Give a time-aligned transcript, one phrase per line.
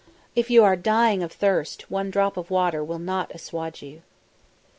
[0.35, 4.01] If you are dying of thirst, one drop of water will not assuage you!